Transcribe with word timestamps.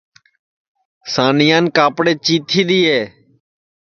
سانیان 1.13 1.65
کاپڑے 1.75 2.13
چیتھی 2.25 2.61
دؔیئے 2.67 2.99